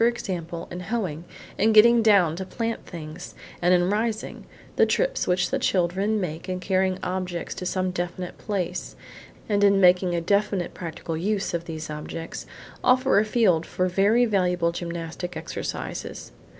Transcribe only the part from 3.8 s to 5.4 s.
rising; the trips